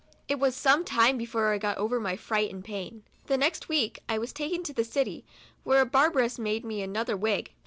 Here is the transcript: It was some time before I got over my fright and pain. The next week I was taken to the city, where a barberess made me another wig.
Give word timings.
It 0.27 0.39
was 0.39 0.55
some 0.55 0.83
time 0.83 1.15
before 1.15 1.53
I 1.53 1.59
got 1.59 1.77
over 1.77 1.99
my 1.99 2.15
fright 2.15 2.51
and 2.51 2.65
pain. 2.65 3.03
The 3.27 3.37
next 3.37 3.69
week 3.69 4.01
I 4.09 4.17
was 4.17 4.33
taken 4.33 4.63
to 4.63 4.73
the 4.73 4.83
city, 4.83 5.23
where 5.63 5.81
a 5.83 5.85
barberess 5.85 6.39
made 6.39 6.65
me 6.65 6.81
another 6.81 7.15
wig. 7.15 7.53